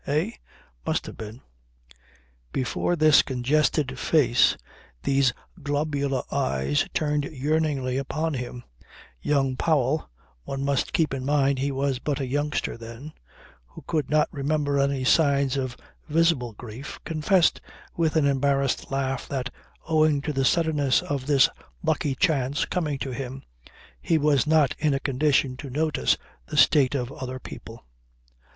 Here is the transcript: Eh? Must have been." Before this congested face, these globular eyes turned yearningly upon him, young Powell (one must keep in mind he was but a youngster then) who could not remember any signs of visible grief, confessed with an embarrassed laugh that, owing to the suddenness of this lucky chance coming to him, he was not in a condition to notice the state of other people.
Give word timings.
Eh? 0.07 0.31
Must 0.83 1.05
have 1.05 1.15
been." 1.15 1.41
Before 2.51 2.95
this 2.95 3.21
congested 3.21 3.99
face, 3.99 4.57
these 5.03 5.31
globular 5.61 6.23
eyes 6.31 6.87
turned 6.91 7.25
yearningly 7.25 7.97
upon 7.97 8.33
him, 8.33 8.63
young 9.21 9.55
Powell 9.55 10.09
(one 10.43 10.65
must 10.65 10.91
keep 10.91 11.13
in 11.13 11.23
mind 11.23 11.59
he 11.59 11.71
was 11.71 11.99
but 11.99 12.19
a 12.19 12.25
youngster 12.25 12.77
then) 12.77 13.13
who 13.67 13.83
could 13.85 14.09
not 14.09 14.27
remember 14.31 14.79
any 14.79 15.03
signs 15.03 15.55
of 15.55 15.77
visible 16.09 16.53
grief, 16.53 16.99
confessed 17.05 17.61
with 17.95 18.15
an 18.15 18.25
embarrassed 18.25 18.89
laugh 18.89 19.27
that, 19.29 19.53
owing 19.87 20.19
to 20.23 20.33
the 20.33 20.43
suddenness 20.45 21.03
of 21.03 21.27
this 21.27 21.47
lucky 21.83 22.15
chance 22.15 22.65
coming 22.65 22.97
to 22.97 23.11
him, 23.11 23.43
he 24.01 24.17
was 24.17 24.47
not 24.47 24.73
in 24.79 24.95
a 24.95 24.99
condition 24.99 25.55
to 25.57 25.69
notice 25.69 26.17
the 26.47 26.57
state 26.57 26.95
of 26.95 27.11
other 27.11 27.37
people. 27.37 27.85